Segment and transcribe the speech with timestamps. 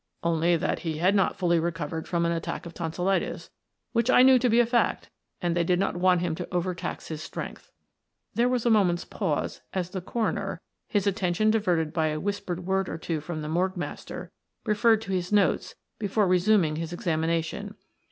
[0.23, 3.51] "Only that he had not fully recovered from an attack of tonsillitis,
[3.91, 5.11] which I knew to be a fact,
[5.43, 7.71] and they did not want him to over tax his strength."
[8.33, 12.89] There was a moment's pause as the coroner, his attention diverted by a whispered word
[12.89, 14.31] or two from the morgue master,
[14.65, 17.75] referred to his notes before resuming his examination.